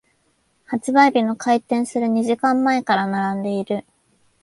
[0.65, 3.85] 発売日の開店する二時間前から並んでいる。